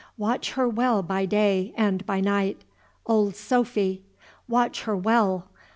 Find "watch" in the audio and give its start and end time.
0.17-0.53, 4.47-4.85